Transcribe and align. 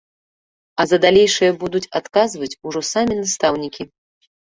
А 0.83 0.85
за 0.91 0.99
далейшае 1.03 1.51
будуць 1.65 1.83
адказваць 2.01 2.53
ужо 2.71 2.87
самі 2.93 3.23
настаўнікі. 3.25 3.93